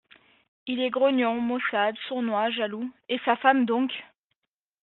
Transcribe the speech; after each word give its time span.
Il 0.65 0.81
est 0.81 0.89
grognon, 0.89 1.39
maussade, 1.39 1.95
sournois, 2.07 2.49
jaloux… 2.49 2.89
et 3.07 3.19
sa 3.23 3.35
femme 3.35 3.67
donc!… 3.67 3.91